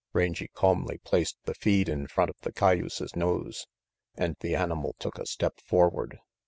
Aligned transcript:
Rangy 0.13 0.47
calmly 0.47 0.97
placed 0.97 1.37
the 1.43 1.53
feed 1.53 1.87
in 1.87 2.07
front 2.07 2.31
of 2.31 2.41
the 2.41 2.51
cayuse's 2.51 3.15
nose, 3.15 3.67
and 4.15 4.35
the 4.39 4.55
animal 4.55 4.95
took 4.97 5.19
a 5.19 5.27
step 5.27 5.59
forward. 5.61 6.17